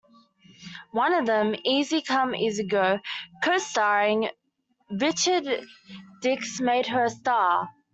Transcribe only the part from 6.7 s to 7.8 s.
her a star.